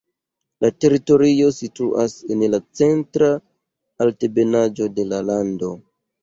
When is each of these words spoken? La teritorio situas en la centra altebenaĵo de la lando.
La 0.63 0.69
teritorio 0.85 1.49
situas 1.57 2.15
en 2.37 2.41
la 2.55 2.61
centra 2.79 3.29
altebenaĵo 4.07 4.89
de 4.97 5.07
la 5.13 5.21
lando. 5.29 5.71